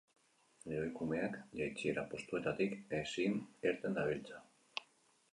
[0.69, 3.35] Lehoikumeak jaitsiera postuetatik ezin
[3.73, 4.41] irten dabiltza.